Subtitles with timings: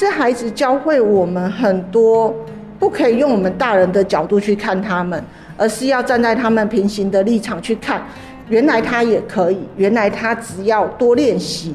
[0.00, 2.34] 是孩子教会我们很多，
[2.78, 5.22] 不可以用我们大人的角度去看他们，
[5.58, 8.02] 而是要站在他们平行的立场去看，
[8.48, 11.74] 原来他也可以，原来他只要多练习，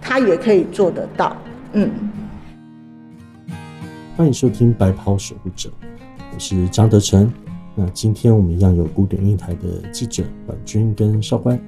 [0.00, 1.36] 他也可以做得到。
[1.74, 1.90] 嗯，
[4.16, 5.68] 欢迎收听《白袍守护者》，
[6.32, 7.30] 我是张德成。
[7.74, 11.60] 那今天我们一样有古典音台的记者婉君跟少官。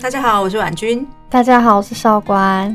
[0.00, 1.06] 大家好，我是婉君。
[1.28, 2.74] 大家好，我是少官。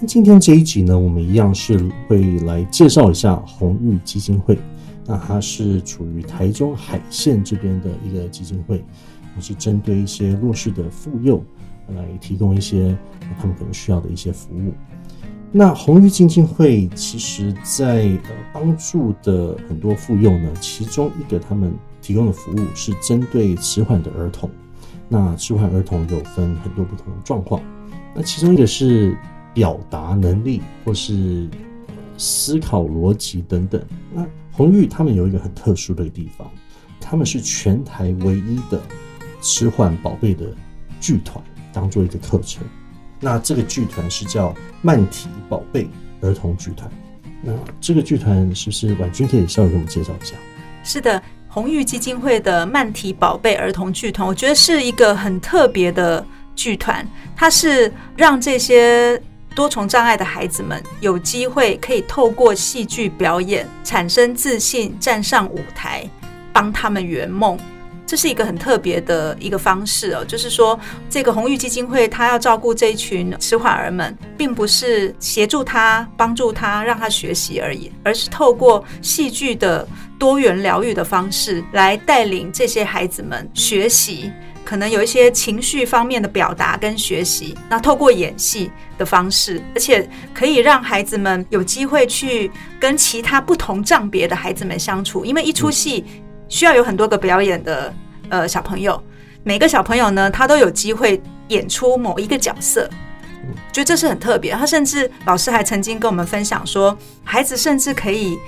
[0.00, 4.56] 那今天这一集呢，我们一样是会来介绍一下红玉基金会。
[5.04, 8.76] 那它是处于台中海线这边的一个基金会，
[9.34, 11.42] 也是针对一些弱势的妇幼
[11.96, 12.96] 来提供一些
[13.40, 14.72] 他们可能需要的一些服务。
[15.50, 24.48] 那红玉基金会其实在呃帮助的很多妇幼呢，其中一个他们提供的服务是针对迟缓的儿童。
[25.08, 27.60] 那迟缓儿童有分很多不同的状况，
[28.14, 29.16] 那其中一个是。
[29.58, 31.48] 表达能力或是
[32.16, 33.84] 思考逻辑等等。
[34.14, 36.48] 那红玉他们有一个很特殊的地方，
[37.00, 38.80] 他们是全台唯一的
[39.40, 40.46] 迟缓宝贝的
[41.00, 42.62] 剧团，当做一个课程。
[43.18, 46.88] 那这个剧团是叫曼体宝贝儿童剧团。
[47.42, 50.36] 那这个剧团是不是婉君可以稍微给我们介绍一下？
[50.84, 59.20] 是的，红玉基金会的曼体宝贝儿童剧团，我觉得是一个很特别的剧团，它是让这些。
[59.58, 66.08] 多重障碍的孩子们有机会可以透过戏剧表演产生自信，站上舞台，
[66.52, 67.58] 帮他们圆梦。
[68.06, 70.24] 这是一个很特别的一个方式哦。
[70.24, 70.78] 就是说，
[71.10, 79.84] 这个红玉基金会他要照顾这一群迟缓儿们，并不是协助他、帮助他、让他学习而已，而是透过戏剧的
[80.20, 84.30] 多元疗愈的方式来带领这些孩子们学习。
[84.68, 95.24] 可能有一些情绪方面的表达跟学习，那透过演戏的方式，而且可以让孩子们有机会去跟其他不同障别的孩子们相处。
[95.24, 96.04] 因为一出戏
[96.50, 97.94] 需要有很多个表演的
[98.28, 99.02] 呃小朋友，
[99.42, 102.90] 每个小朋友呢，他都有机会演出某一个角色，
[103.72, 104.52] 觉得这是很特别。
[104.52, 106.94] 他甚至老师还曾经跟我们分享说，
[107.24, 108.38] 孩子甚至可以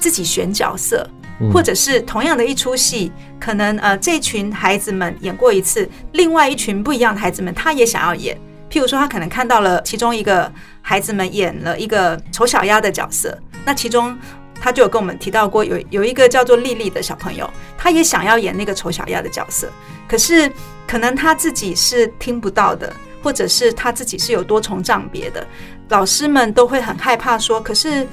[0.00, 1.06] 自己选角色。
[1.52, 8.36] 或者是同样的一出戏，可能呃这群孩子们演过一次，另外一群不一样的孩子们他也想要演。
[8.70, 14.14] 譬如说，他可能看到了其中一个孩子们演了一个丑小鸭的角色，那其中
[14.60, 19.70] 他就有跟我们提到过，有有一个叫做丽丽的小朋友，他也想要演那个丑小鸭的角色，
[20.06, 20.52] 可是
[20.86, 25.46] 可能他自己是听不到的，或者是他自己是有多重障别的，
[25.88, 28.06] 老师们都会很害怕说，可是。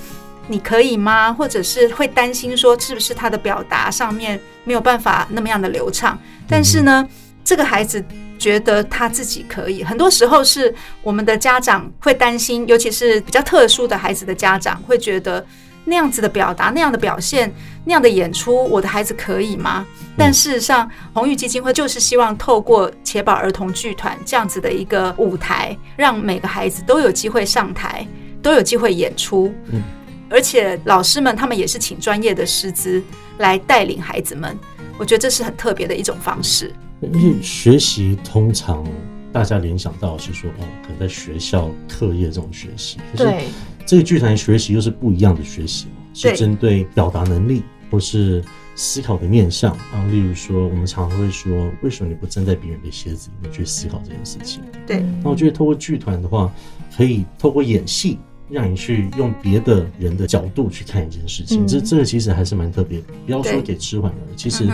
[0.47, 1.33] 你可以吗？
[1.33, 6.17] 或者是会担心说，是不是他的表达上面没有办法那么样的流畅？
[6.47, 7.07] 但是呢，
[7.43, 8.03] 这个孩子
[8.37, 9.83] 觉得他自己可以。
[9.83, 15.43] 很多时候是我们的家长会担心，尤其是比较特殊的孩子的家长会觉得
[15.83, 17.51] 那样子的表达、那样的表现、
[17.83, 19.85] 那样的演出，我的孩子可以吗？
[20.15, 28.07] 但事实上，红玉基金会就是希望透过且宝儿童剧团这样子的一个舞台，让每个孩子都有机会上台，
[28.43, 29.51] 都有机会演出。
[29.71, 29.81] 嗯。
[30.29, 33.01] 而且老师们他们也是请专业的师资
[33.37, 34.57] 来带领孩子们，
[34.97, 36.73] 我觉得这是很特别的一种方式。
[37.01, 38.83] 因为学习通常
[39.31, 43.45] 大家联想到是说，哦，可能在学校课业这种学习，可是
[43.85, 47.61] 这个剧团学习又是不一样的学习，是针对表达能力
[47.91, 48.43] 或是
[48.75, 50.03] 思考的面向啊。
[50.09, 54.63] 例如说，我们常常会说，为什么你不站在别人的鞋子里面去思考这件事情？
[54.87, 55.05] 对。
[55.23, 56.51] 那我觉得透过剧团的话，
[56.97, 58.17] 可以透过演戏。
[58.49, 62.99] 让你去用别的人的角度去看一件事情，这这个其实还是蛮特别。
[63.25, 64.67] 不要说给迟缓了，其实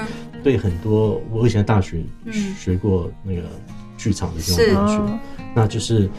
[0.43, 2.03] 对很多我以前大学
[2.57, 3.43] 学过那个
[3.97, 5.19] 剧场的这种同学，
[5.55, 6.09] 那就是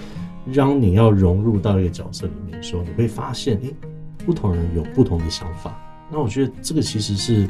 [0.47, 3.69] 让你要融入到一个角色里面的时候，你会发现，哎，
[4.25, 5.79] 不同人有不同的想法。
[6.11, 7.49] 那我觉得这个其实是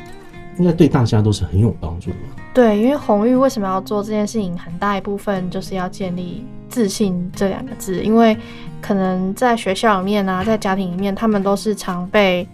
[0.58, 2.16] 应该对大家都是很有帮助的。
[2.54, 8.36] 对，因为红玉为什么要做这件事情，很大一部分就是要建立自信这两个字，因为。
[8.84, 12.44] 可能在学校里面啊， 在家庭里面，他们都是常被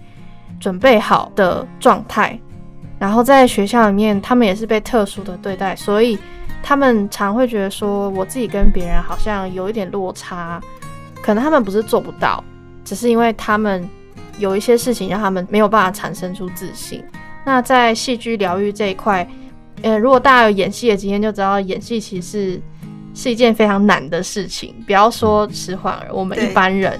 [0.61, 2.39] 准备好的状态，
[2.99, 6.19] 然后在学校里面，他们也是被特殊的对待，所以
[6.63, 10.61] 他们常会觉得说，我自己跟别人好像有一点落差。
[11.23, 12.45] 可能他们不是做不到，
[12.85, 13.89] 只是因为他们
[14.39, 17.03] 有一些事情让他们没有办法产生出自信。
[17.43, 19.27] 那在戏剧疗愈这一块，
[19.81, 22.61] 呃，如果大家有演戏的经验，就知道演戏其实。
[23.19, 26.97] 是一件非常难的事情，不要说迟缓儿，我们一般人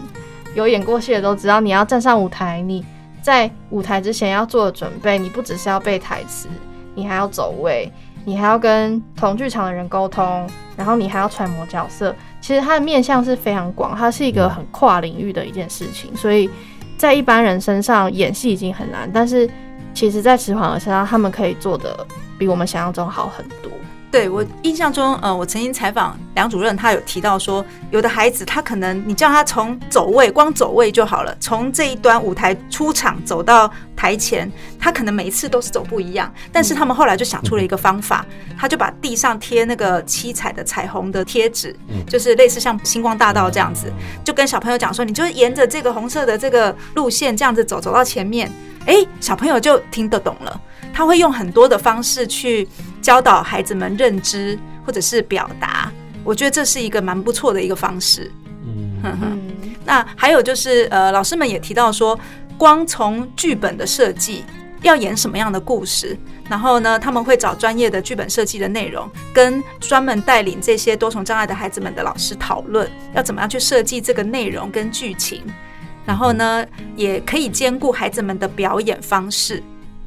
[0.53, 2.85] 有演过戏的都知道，你要站上舞台，你
[3.23, 6.49] 在舞台之前要做的准备，你不只是要背台词，
[6.97, 7.89] 你还要走位，
[8.25, 10.45] 你还要跟同剧场的人沟通，
[10.77, 12.13] 然后你还要揣摩角色。
[12.41, 16.51] 其实它的面向是非常广，它是一个很跨领域的一件事情，所以
[16.97, 19.49] 在一般人身上演戏已经很难，但是
[19.95, 22.05] 其实，在迟缓儿身上，他们可以做的
[22.37, 23.71] 比我们想象中好很多。
[24.11, 36.33] 对我印象中，呃，我曾经采访梁主任，他有提到说，有的孩子他可能你叫他从走位，光走位就好了，从这一端舞台出场走到台前，他可能每一次都是走不一样。
[36.51, 38.25] 但是他们后来就想出了一个方法，
[38.59, 41.77] 他就把地上贴那个七彩的彩虹的贴纸，
[42.09, 43.93] 就是类似像星光大道这样子，
[44.25, 48.51] 就跟小朋友讲说，你就沿着这个红色的这个路线这样子走，走到前面，
[48.87, 50.59] 哎，小朋友就听得懂了。
[50.91, 52.67] 他会用很多的方式去
[53.01, 55.91] 教导孩子们认知或者是表达，
[56.25, 58.31] 我觉得这是一个蛮不错的一个方式。
[59.05, 59.41] 嗯，
[59.85, 62.19] 那还有就是呃，老师们也提到说，
[62.57, 64.45] 光从剧本的设计
[64.83, 66.17] 要演什么样的故事，
[66.49, 75.43] 然后呢，他们会找专业的剧本设计的内容，跟专门带领这些多重障碍的孩子们的老师讨论，要怎么样去设计这个内容跟剧情，
[76.05, 76.67] 然后呢，
[76.97, 79.63] 也可以兼顾孩子们的表演方式。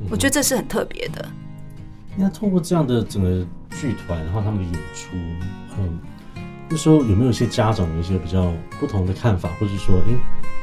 [0.10, 1.26] 我觉得这是很特别的。
[2.18, 5.10] 那通过这样的整个剧团，然后他们的演出，
[5.78, 6.00] 嗯，
[6.70, 10.14] 那时候有没有一些家长有一些比较不同的看法，或者说，哎，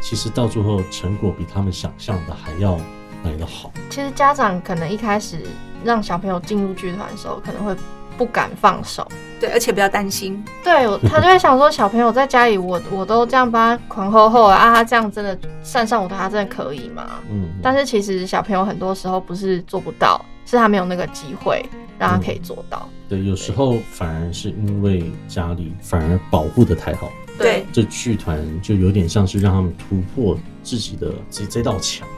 [0.00, 2.78] 其实到最后成果比他们想象的还要
[3.24, 3.72] 来得好？
[3.90, 5.42] 其实家长可能一开始
[5.84, 7.74] 让小朋友进入剧团的时候，可能会
[8.16, 9.06] 不敢放手，
[9.40, 17.20] 对，而且比较担心，对他就会想说，小朋友在家里，我我都这样帮他狂吼吼啊，他这样真的站上舞台，他真的可以吗？
[17.30, 21.64] 嗯，但是其实小朋友很多时候不是做不到，是他没有那个机会
[21.98, 22.88] 让他可以做到。
[23.08, 32.08] 对，有时候反而是因为家里反而保护的太好，对，这剧团就有点像是让他们突破自己的这这道墙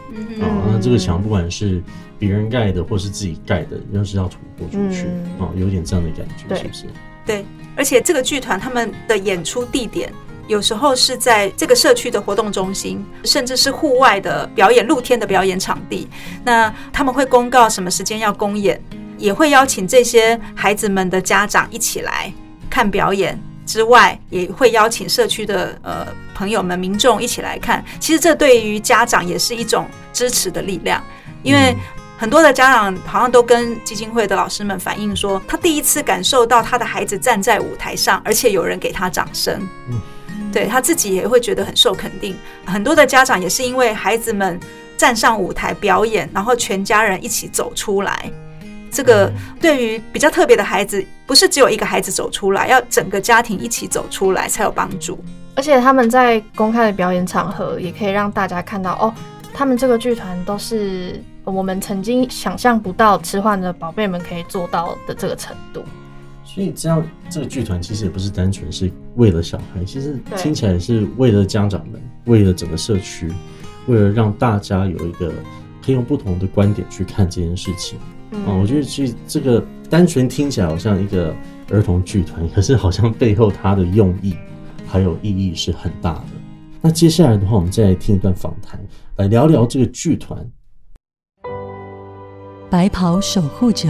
[0.41, 1.83] 啊，那这个墙不管是。
[2.21, 5.07] 别人盖的或是自己盖的，要是要突破出去，
[5.39, 6.85] 哦，有点这样的感觉，是不是？
[7.25, 10.13] 对，而且这个剧团他们的演出地点，
[10.51, 16.09] 有时候是在这个社区的活动中心，甚至是户外的表演、露天的表演场地。
[16.45, 18.83] 那他们会公告什么时间要公演，
[19.17, 22.33] 也会邀请这些孩子们的家长一起来
[22.69, 23.41] 看表演。
[23.65, 26.05] 之外，也会邀请社区的呃
[26.35, 27.85] 朋友们、民众一起来看。
[28.01, 31.01] 其实这对于家长也是一种支持的力量，
[31.45, 31.77] 因为。
[32.19, 39.67] 很多的家长好像都跟基金会的老师们反映说，他第一次感受到他的孩子站在舞台上，而且有人给他掌声。
[39.89, 39.99] 嗯，
[40.53, 42.37] 对他自己也会觉得很受肯定。
[42.65, 44.59] 很多的家长也是因为孩子们
[44.97, 48.31] 站上舞台表演，然后全家人一起走出来。
[48.91, 55.19] 这个对于比较特别的孩子，不是只有一个孩子走出来，要整个家庭一起走出来才有帮助。
[55.55, 59.15] 而且他们在公开的表演场合，也可以让大家看到哦，
[59.53, 61.23] 他们这个剧团都是。
[61.43, 65.83] 我们曾经想象不到迟缓的宝贝们可以做到的这个程度，
[66.53, 73.33] 所以这样这个剧团其实也不是单纯是为了小孩，其实听起来是为了家长们，为了整个社区，
[73.87, 75.33] 为了让大家有一个
[75.81, 77.97] 可以用不同的观点去看这件事情。
[78.47, 81.33] 啊，我觉得其实这个单纯听起来好像一个
[81.71, 84.35] 儿童剧团，可是好像背后它的用意
[84.89, 86.27] 还有意义是很大的。
[86.81, 88.81] 那接下来的话，我们再来听一段访谈，
[89.17, 90.45] 来聊聊这个剧团。
[92.69, 93.89] 白袍守护者，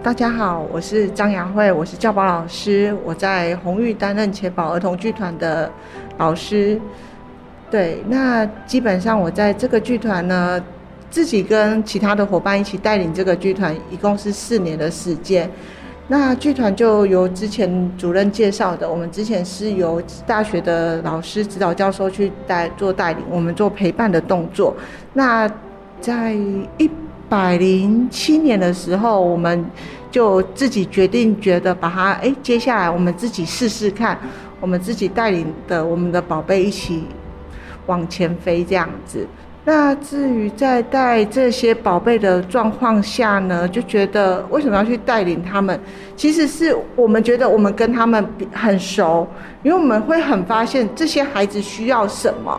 [0.00, 5.70] 大家好，我是张雅慧，我是教保老师，我在红玉担任钱宝儿童剧团的
[6.18, 6.80] 老师。
[7.68, 10.62] 对，那基本上我在这个剧团呢，
[11.10, 15.50] 自己跟其他的伙伴一起带领这个剧团，一共是四年的时间。
[16.06, 24.74] 那剧团就由之前主任介绍的，我们之前是由大学的老师、指导教授去带做带领，我们做陪伴的动作。
[25.12, 25.50] 那
[26.00, 26.88] 在一
[27.28, 29.64] 百零七年的时候，我们
[30.10, 34.18] 就自己决定，觉得把它哎，接下来我们自己试试看，
[34.60, 37.04] 我们自己带领的我们的宝贝一起
[37.86, 39.26] 往前飞这样子。
[39.64, 45.78] 那至于在带这些宝贝的状况下呢，就觉得为什么要去带领他们？
[46.16, 49.28] 其实是我们觉得我们跟他们很熟，
[49.62, 52.58] 因为我们会很发现这些孩子需要什么，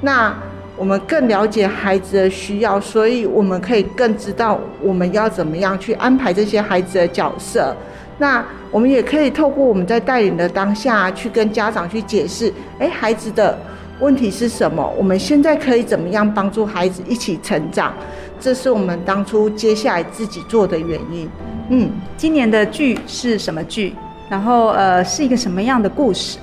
[0.00, 0.32] 那
[0.76, 7.74] 我们更了解孩子的需要，所以我们可以更知道我们要怎么样去安排这些孩子的角色。
[8.18, 13.58] 那我们也可以透过我们在带领的当下去跟家长去解释，哎，孩子的。
[14.00, 14.92] 问题是什么？
[14.98, 17.94] 我们现在可以怎么样帮助孩子一起成长？
[18.40, 21.30] 这是我们当初接下来自己做的原因。
[21.70, 23.94] 嗯，今年的剧是什么剧？
[24.28, 26.38] 然后呃，是一个什么样的故事？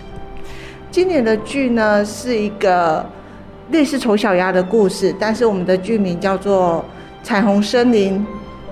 [0.90, 3.06] 今年的剧呢，是一个
[3.72, 6.84] 类似丑小鸭的故事，但是我们的剧名叫做
[7.26, 8.20] 《彩虹森林》。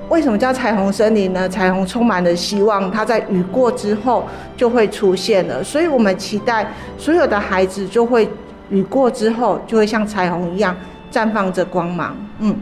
[0.10, 1.48] 为什么叫彩虹森林呢？
[1.48, 4.28] 彩虹充满了希望，它在雨过之后
[4.58, 5.64] 就会出现了。
[5.64, 8.30] 所以我们期待所有的孩子就会
[8.70, 10.76] 雨过之后就会像彩虹一样
[11.12, 12.16] 绽放着光芒。
[12.40, 12.56] 嗯，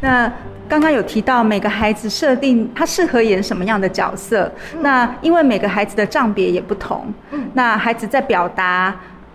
[0.00, 0.32] 那。
[0.68, 7.06] 刚刚有提到每个孩子设定他适合演什么样的角色，那因为每个孩子的障别也不同，
[7.54, 8.92] 那孩子在表达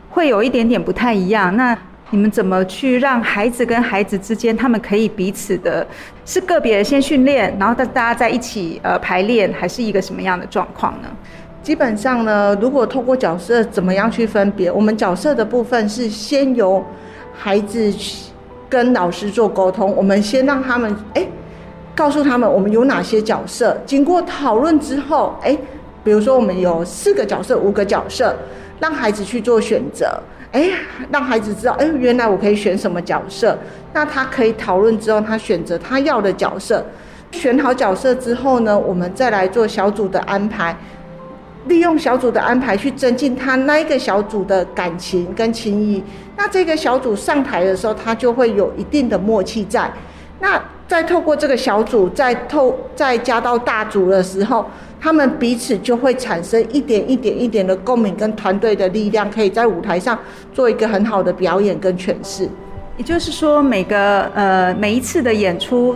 [0.10, 1.56] 会有一点点不太一样。
[1.56, 1.74] 那
[2.12, 5.86] 你们怎么去让孩子跟孩子之间，他们可以彼此的，
[6.26, 11.08] 是个别先训练，然后大大家在一起呃排练，还是一个什么样的状况呢？
[11.64, 16.86] 基本上呢，如果透过角色怎么样去分别，我们角色的部分是先由
[17.34, 17.92] 孩子。
[18.72, 21.28] 跟老师做沟通，我们先让他们哎，
[21.94, 23.78] 告诉他们我们有哪些角色。
[23.86, 25.58] 经过讨论之后，哎，
[26.06, 28.34] 比如说我们有四个角色、五个角色，
[28.80, 30.18] 让孩子去做选择。
[30.52, 30.70] 哎，
[31.12, 33.58] 让孩子知道，哎，原来我可以选什么角色。
[33.94, 36.86] 那他可以讨论之后，他选择他要的角色。
[37.32, 40.76] 选好角色之后呢，我们再来做小组的安排。
[41.68, 46.04] 利用小组的安排去增进他那一个小组的感情跟情谊，
[46.36, 49.92] 那这个小组上台的时候，他就会有一定的默契在。
[50.40, 54.66] 那再透过这个小组，再透再加到大组的时候，
[55.02, 60.18] 他们彼此就会产生一点一点一点的共鸣跟团队的力量，可以在舞台上
[60.54, 62.48] 做一个很好的表演跟诠释。
[62.98, 65.96] 也就是说，每个呃每一次的演出。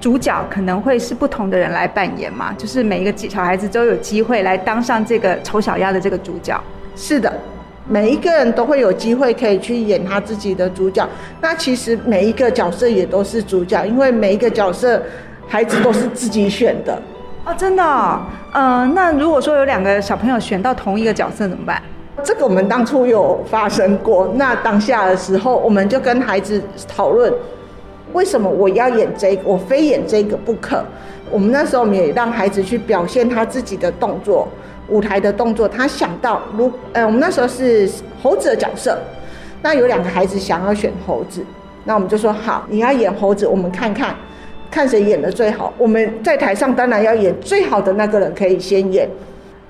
[0.00, 6.56] 主角可能会是不同的人来扮演嘛，就是每一个小孩子都有机会来当上这个丑小鸭的这个主角。
[6.94, 7.32] 是的，
[7.84, 11.04] 每一个人都会有机会可以去演他自己的主角。
[11.40, 15.02] 那其实每一个角色也都是主角，因为每一个角色
[15.48, 17.02] 孩子都是自己选的。
[17.48, 18.20] 哦，真的？
[18.52, 21.82] 嗯，那如果说有两个小朋友选到同一个角色怎么办？
[22.22, 24.30] 这个我们当初有发生过。
[24.34, 27.32] 那当下的时候，我们就跟孩子讨论。
[28.12, 29.42] 为什么我要演这个？
[29.46, 30.84] 我非演这个不可。
[31.30, 34.46] 我们那时候也让孩子去表现他自己的动作，
[34.88, 35.66] 舞台的动作。
[35.66, 37.88] 他想到，如呃，我们那时候是
[38.22, 38.98] 猴子的角色，
[39.62, 41.42] 那有两个孩子想要选猴子，
[41.84, 44.14] 那我们就说好，你要演猴子，我们看看，
[44.70, 45.72] 看谁演的最好。
[45.78, 49.08] 我们在台上当然要演最好的那个人可以先演。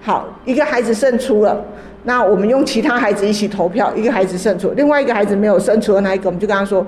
[0.01, 1.65] 好，一个孩子胜出了，
[2.05, 6.87] 那我们用其他孩子一起投票，一个孩子胜出，另外一个孩子没有胜出的那一个，我们就跟他说。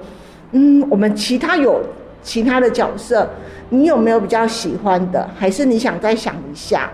[0.52, 1.80] 嗯，我们其他有
[2.24, 3.28] 其他的角色，
[3.68, 5.30] 你有没有比较喜欢的？
[5.38, 6.90] 还是你想再想一下，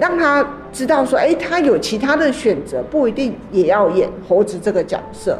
[0.00, 5.38] 让他知道说，哎，他有其他的选择，不一定也要演猴子这个角色。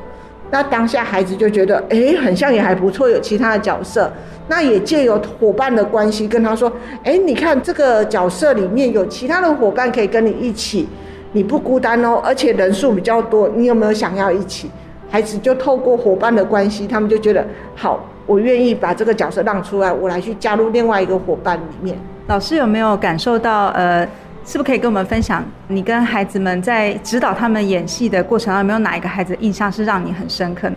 [0.50, 4.10] 那当下孩子就觉得，哎，很像也还不错，有其他的角色。
[4.48, 6.72] 那也借由伙伴的关系跟他说，
[7.04, 10.88] 哎，你看这个角色里面有其他的伙伴可以跟你一起，
[11.32, 14.70] 你不孤单哦，而且人数比较多，你有没有想要一起？
[15.10, 21.98] 孩子就透过伙伴的关系，他们就觉得好，我愿意把这个角色让出来，我来去加入另外一个伙伴里面。
[22.26, 23.68] 老师有没有感受到？
[23.68, 24.06] 呃，
[24.48, 30.70] 是不是可以跟我们分享，你跟孩子们在指导他们演戏的过程中，有没有哪一个孩子印象是让你很深刻？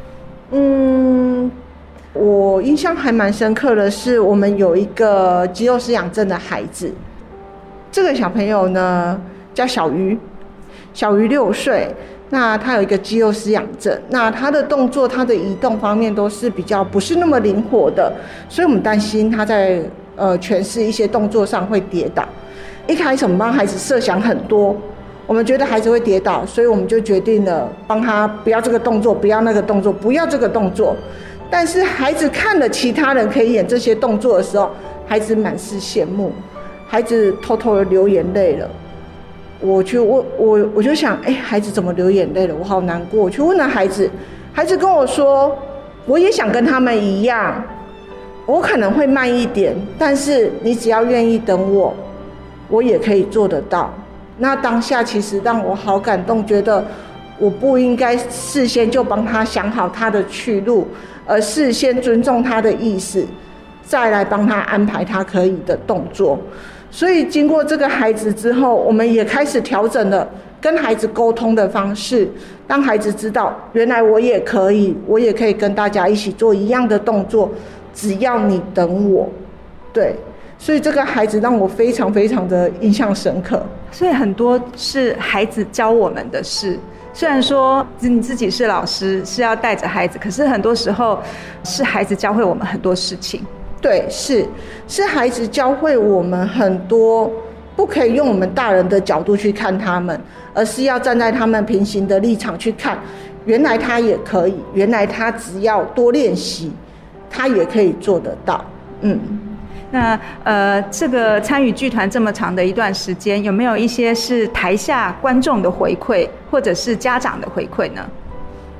[0.51, 1.49] 嗯，
[2.11, 6.93] 我印象还蛮深刻的是，我们有一个肌肉失养症的孩子，
[7.89, 9.17] 这个小朋友呢
[9.53, 10.19] 叫小鱼，
[10.93, 11.95] 小鱼六岁。
[12.29, 18.11] 那他有一个肌肉失养症，那他的动作、他的移动方面都是比较不是那么灵活的，
[18.49, 19.81] 所以我们担心他在
[20.17, 22.27] 呃诠释一些动作上会跌倒。
[22.87, 24.75] 一开始我们帮孩子设想很多，
[25.27, 30.95] 我们觉得孩子会跌倒，所以我们就决定了帮他不要这个动作，不要那个动作，不要这个动作。
[31.49, 34.69] 但是孩子看了其他人可以演这些动作的时候，
[35.05, 36.31] 孩子满是羡慕，
[36.87, 38.69] 孩子偷偷的流眼泪了。
[39.59, 42.55] 我去问我，我就想，哎，孩子怎么流眼泪了？
[42.57, 43.21] 我好难过。
[43.21, 44.09] 我去问了孩子，
[44.51, 45.55] 孩子跟我说，
[46.05, 47.63] 我也想跟他们一样，
[48.47, 51.93] 我可能会慢一点，但是你只要愿意等我，
[52.71, 53.93] 我也可以做得到。
[54.37, 56.83] 那当下其实让我好感动，觉得
[57.37, 60.87] 我不应该事先就帮他想好他的去路，
[61.27, 63.23] 而事先尊重他的意思，
[63.83, 66.39] 再来帮他安排他可以的动作。
[66.89, 70.27] 所以经过这个孩子之后，我们也开始调整了
[70.59, 72.27] 跟孩子沟通的方式，
[72.67, 77.49] 让孩子知道，原来我也可以，我也可以跟大家一起做一样的动作，
[77.93, 79.29] 只要你等我。
[79.93, 80.15] 对，
[80.61, 83.65] 所以这个孩子让我非常非常的印象深刻。
[83.91, 86.77] 所以很多是孩子教我们的事，
[87.13, 91.19] 虽然说你自己是老师，是要带着孩子，可是很多时候
[91.63, 93.43] 是孩子教会我们很多事情。
[93.81, 94.45] 对，是
[94.87, 97.29] 是孩子教会我们很多，
[97.75, 100.21] 不可以用我们大人的角度去看他们，
[100.53, 102.99] 而是要站在他们平行的立场去看，
[103.45, 106.71] 原来他也可以，原来他只要多练习，
[107.31, 108.63] 他也可以做得到。
[109.01, 109.19] 嗯，
[109.91, 118.01] 那呃，这个参与剧团这么长的一段时间，有没有一些是台下观众的回馈，或者是家长的回馈呢？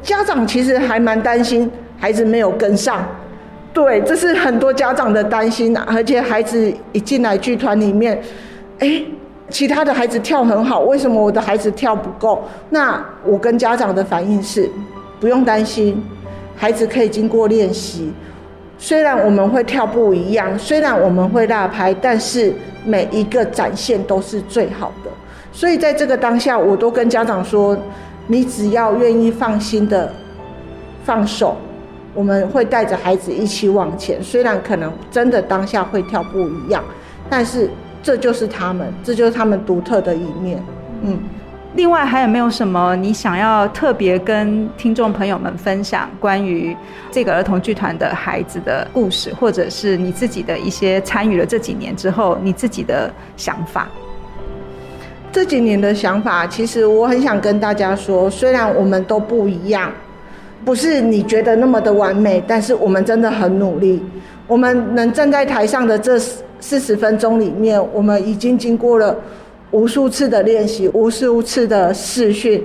[0.02, 3.06] 家长其实还蛮担心孩子没有跟上，
[3.74, 5.86] 对，这是很多家长的担心啊。
[5.88, 8.20] 而且孩子一进来剧团里面，
[8.80, 9.04] 哎，
[9.50, 12.42] 其他的孩子跳很好，为什么我的孩子跳不够？
[12.70, 14.70] 那我跟家长的反应是，
[15.20, 16.02] 不用担心，
[16.56, 18.14] 孩子可以经过练习。
[18.82, 22.52] 虽然我们会跳不一样，虽然我们会落拍，但是
[22.84, 25.12] 每一个展现都是最好的。
[25.54, 27.78] 所以在这个当下，我都跟家长说。
[28.28, 30.10] 你只要愿意放心的
[31.04, 31.58] 放手，
[32.14, 34.24] 我们会带着孩子一起往前。
[34.24, 36.82] 虽然可能真的当下会跳不一样，
[37.30, 37.70] 但是
[38.02, 40.64] 这就是他们，这就是他们独特的一面。
[41.02, 41.20] 嗯，
[41.74, 46.76] 另外还有没有什么你想要特别跟听众朋友们分享关于
[47.10, 53.88] 这个儿童剧团的孩子的故事，或者是你自己的一些参与了这几年之后你自己的想法？
[55.32, 59.90] 这几年的想法，其实我很想跟大家说，虽然我们都不一样，
[60.66, 64.04] 不是你觉得那么的完美，但是我们真的很努力。
[64.46, 66.20] 我们能站在台上的这
[66.60, 69.16] 四十分钟里面，我们已经经过了
[69.72, 72.62] 无数次的练习，无数次的试训，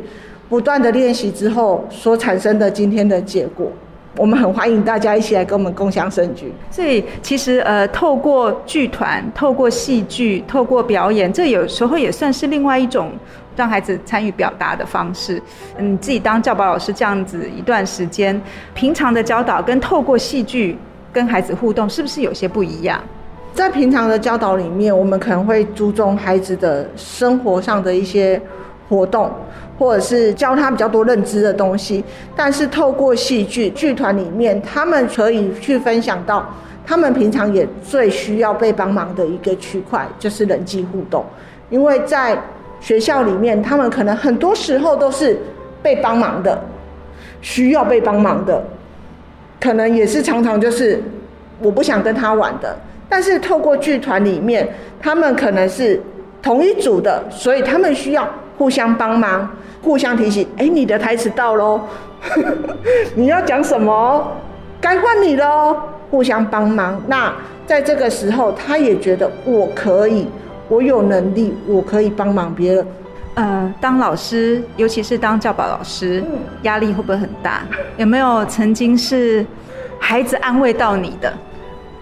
[0.49, 3.71] 不断的练习之后所产生的今天的结果。
[4.17, 6.51] 我们很欢迎大家一起来跟我们共享盛举。
[6.71, 13.13] 所以其实呃，透过剧团、透过戏剧、透过表演，这有时候也算是另外一种
[13.55, 15.41] 让孩子参与表达的方式。
[15.79, 18.41] 嗯，自己当教保老师这样子一段时间，
[18.75, 20.79] 平常的教导跟透过戏剧
[21.13, 22.99] 跟孩子互动，是不是有些不一样？
[23.57, 28.41] 在平常的教导里面，我们可能会注重孩子的生活上的一些
[28.89, 29.33] 活动。
[29.79, 32.03] 或者是教他比较多认知的东西，
[32.35, 36.47] 但是透过戏剧剧团里面，他们可以去分享到
[36.87, 41.23] 他们平常也最需要被帮忙的一个区块，就是人际互动。
[41.69, 42.43] 因为在
[42.81, 45.39] 学校里面，他们可能很多时候都是
[45.83, 46.59] 被帮忙的，
[47.43, 48.65] 需要被帮忙的，
[49.61, 51.03] 可能也是常常就是
[51.61, 52.75] 我不想跟他玩的。
[53.09, 54.69] 但是透过剧团里面，
[55.01, 56.01] 他们可能是
[56.43, 59.49] 同一组的，所以他们需要互相帮忙。
[59.83, 61.81] 互相提醒，哎，你的台词到喽，
[63.15, 64.33] 你要讲什么？
[64.81, 65.77] 该换你喽，
[66.11, 67.01] 互相帮忙。
[67.07, 67.33] 那
[67.65, 70.27] 在这个时候，他也觉得我可以，
[70.69, 72.87] 我有能力，我可以帮忙别人。
[73.35, 76.25] 呃，当老师，尤其是当教保老师，
[76.63, 77.63] 压力会不会很大？
[77.97, 79.47] 有没有曾经是
[80.01, 81.33] 孩子安慰到你的？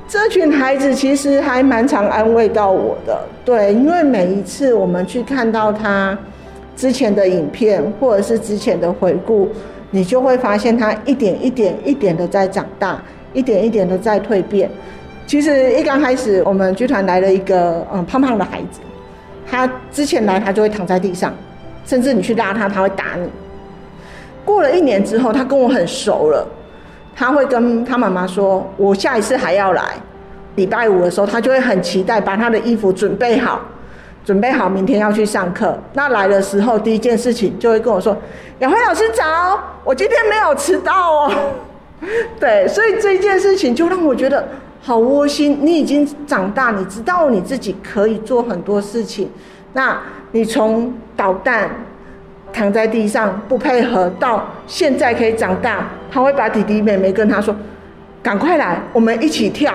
[0.06, 6.16] 这群孩子其实还蛮常安慰到我的，对，因为每一次我们去看到他。
[6.76, 9.48] 之前的影片或者是之前的回顾，
[9.92, 13.00] 你就会发现他一点一点一点的在长大，
[13.32, 14.68] 一点一点的在蜕变。
[15.24, 18.80] 其实一刚开始，我们剧团来了一个嗯胖胖的孩子，
[19.48, 21.32] 他之前来他就会躺在地上，
[21.86, 23.28] 甚至你去拉他，他会打你。
[24.44, 26.44] 过了一年之后，他跟我很熟了，
[27.14, 29.94] 他会跟他妈妈说：“我下一次还要来。”
[30.56, 33.60] 礼拜五的时候，他就会很期待，把他的衣服准备好。
[34.24, 38.16] 准备好明天要去上课，那来的时候第一件事情就会跟我说
[38.60, 39.22] ：“雅辉老师早，
[39.84, 41.32] 我今天没有迟到哦。”
[42.40, 44.48] 对，所以这件事情就让我觉得
[44.80, 45.58] 好窝心。
[45.60, 49.30] 你已经长大，你知道你自己可以做很多事情。
[49.74, 50.00] 那
[50.32, 51.68] 你从捣蛋、
[52.50, 57.52] 躺在地上不配合，到现在可以长大，他会把弟弟妹妹跟他说
[58.22, 59.74] ：“赶快来，我们一起跳。”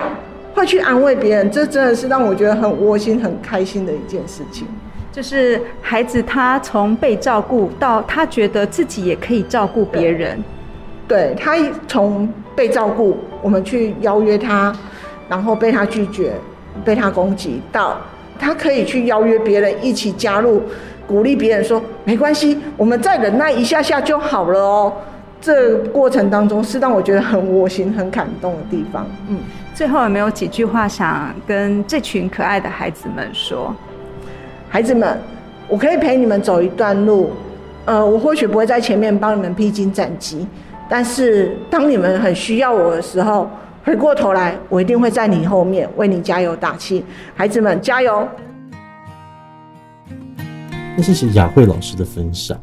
[0.54, 4.66] 会去安慰别人，这真的是让我觉得很窝心、很开心的一件事情。
[5.12, 10.42] 就是孩子他从被照顾到他觉得自己也可以照顾别人，
[11.06, 12.26] 对他从
[12.56, 14.74] 被照顾，我们去邀约他，
[15.28, 16.32] 然后被他拒绝、
[16.84, 17.98] 被他攻击，到
[18.38, 20.62] 他可以去邀约别人一起加入，
[21.06, 24.92] 鼓励别人说没关系，我们再忍耐一下下就好了哦。
[25.40, 29.06] 这过程当中是让我觉得很窝心、很感动的地方。
[29.28, 29.38] 嗯。
[29.74, 33.74] 最后有没有几句话想跟这群可爱的孩子们说？
[34.68, 35.18] 孩子们，
[35.68, 37.30] 我可以陪你们走一段路，
[37.86, 40.46] 呃，我或许不会在前面帮你们披荆斩棘，
[40.86, 43.48] 但是当你们很需要我的时候，
[43.82, 47.02] 回过头来，我一定会在你后面为你加油打气。
[47.34, 48.28] 孩子们，加油！
[50.94, 52.58] 那谢谢雅慧老师的分享。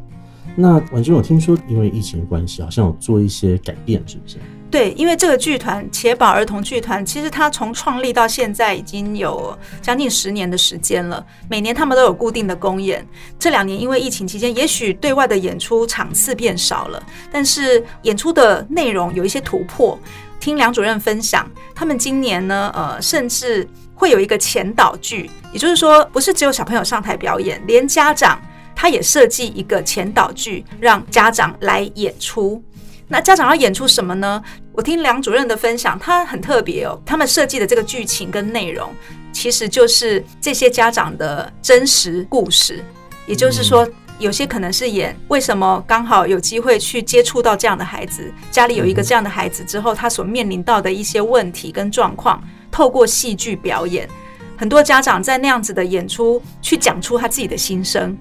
[0.60, 4.38] 那婉君，我听说因为疫情的关系，好像有做一些改变，是不是？
[4.72, 11.24] 对，因为这个剧团且宝儿童剧团，其实它从创立到现在已经有将近十年的时间了。
[11.48, 13.06] 每年他们都有固定的公演。
[13.38, 19.98] 这两年因为疫情期间，也许对外的演出场次变少了，但是演出的内容有一些突破。
[20.39, 28.39] 听梁主任分享，他们今年呢，呃，甚至会有一个前导剧，也就是说，不是只有小朋友上台表演，连家长
[28.80, 32.63] 他也设计一个前导剧，让家长来演出。
[33.08, 34.40] 那家长要演出什么呢？
[34.72, 37.02] 我听梁主任的分享，他很特别哦。
[37.04, 38.94] 他们设计的这个剧情跟内容，
[39.34, 42.84] 其实就是这些家长的真实故事。
[43.26, 43.88] 也就是说，
[44.20, 54.08] 有些可能是演为什么刚好有机会去接触到这样的孩子，家里有一个这样的孩子之后，他所面临到的一些问题跟状况，透过戏剧表演，
[54.56, 58.16] 很多家长在那样子的演出去讲出他自己的心声，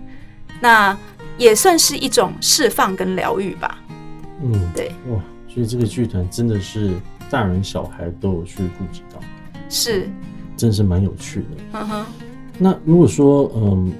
[0.60, 0.96] 那
[1.38, 3.78] 也算是一种释放跟疗愈吧。
[4.42, 6.94] 嗯，对，哇，所以这个剧团真的是
[7.30, 9.20] 大人小孩都有去顾及到，
[9.68, 10.08] 是，
[10.56, 11.46] 真的是蛮有趣的。
[11.72, 12.06] 嗯哼，
[12.58, 13.92] 那如果说，嗯，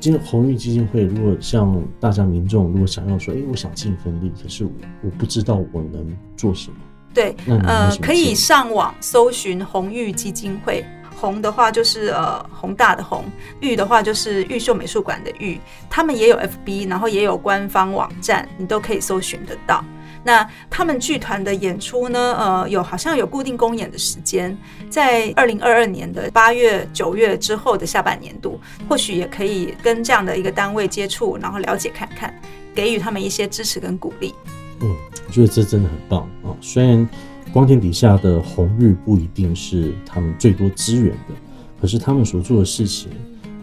[0.00, 4.70] 今红玉基金会，如果像大家民众如果想要说，哎、我想尽一份力，可是我
[5.02, 6.76] 我不知道我能做什么，
[7.14, 10.84] 对，那呃可以上网搜寻红玉基金会。
[11.24, 13.24] 红的话就是呃宏大的宏，
[13.60, 15.58] 玉的话就是玉秀美术馆的玉。
[15.88, 19.82] 他们也有 FB，然后也有官方网站，你都可以搜寻得到。
[20.22, 24.56] 那他们剧团的演出呢，呃，有好像有固定公演的时间，
[24.90, 32.34] 在二零二二年的八月、九月之后的下半年度，或许也可以跟这样的一个单位接触，然后了解看看，
[32.74, 34.34] 给予他们一些支持跟鼓励。
[34.80, 36.56] 嗯，我觉得这真的很棒啊！
[36.60, 37.08] 虽然
[37.54, 41.34] 光天底下的红日不一定是他们最多资源的，
[41.80, 43.12] 可是他们所做的事情，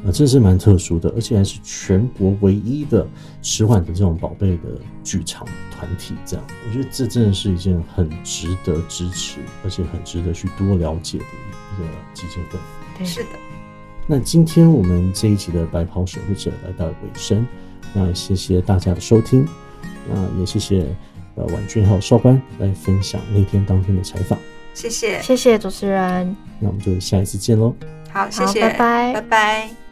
[0.06, 3.06] 啊，真是蛮特殊的，而且还是全国唯一的
[3.42, 6.16] 迟缓的这种宝贝的剧场团体。
[6.26, 12.58] 这样，我觉得这真的是一件很值得支持，而且很值得去多了解的一个基金会。
[12.98, 13.30] 对是的，
[14.08, 17.46] 那今天我们这一集的白袍守护者来到尾声，
[17.94, 19.46] 那也谢谢大家的收听，
[20.10, 20.96] 那也谢谢
[21.42, 24.38] 呃婉君还有少官来分享那天当天的采访，
[24.74, 26.36] 谢谢，谢谢主持人。
[26.60, 27.76] 那我们就下一次见喽。
[28.12, 29.91] 好，谢好谢，拜拜拜拜。